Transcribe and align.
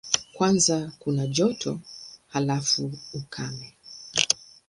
Kwanza 0.33 0.91
kuna 0.99 1.27
joto, 1.27 1.79
halafu 2.27 2.91
ukame. 3.13 3.75